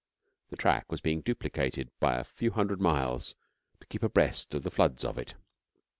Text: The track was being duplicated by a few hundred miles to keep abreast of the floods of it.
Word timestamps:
The 0.49 0.55
track 0.57 0.91
was 0.91 0.99
being 0.99 1.21
duplicated 1.21 1.91
by 1.99 2.15
a 2.15 2.23
few 2.23 2.49
hundred 2.49 2.81
miles 2.81 3.35
to 3.79 3.85
keep 3.85 4.01
abreast 4.01 4.55
of 4.55 4.63
the 4.63 4.71
floods 4.71 5.05
of 5.05 5.15
it. 5.19 5.35